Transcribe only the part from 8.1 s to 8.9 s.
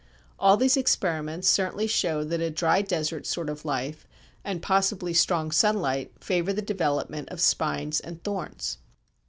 thorns.